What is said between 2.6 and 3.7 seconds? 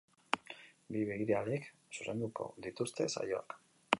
dituzte saioak.